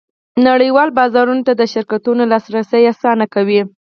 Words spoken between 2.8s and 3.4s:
اسانه